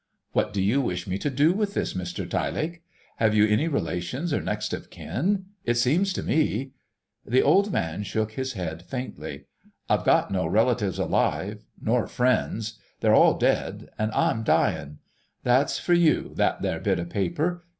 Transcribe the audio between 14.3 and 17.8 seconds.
dyin'. That's for you, that there bit of paper.